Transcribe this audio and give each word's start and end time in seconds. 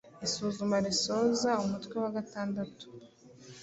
Isuzuma 0.25 0.75
risoza 0.85 1.49
umutwe 1.63 1.95
wa 2.03 2.11
gatandatu 2.17 2.85